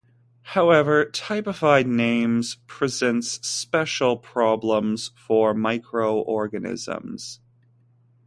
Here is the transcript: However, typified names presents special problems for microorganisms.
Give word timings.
However, 0.57 1.05
typified 1.05 1.85
names 1.85 2.57
presents 2.65 3.33
special 3.47 4.17
problems 4.17 5.11
for 5.15 5.53
microorganisms. 5.53 7.39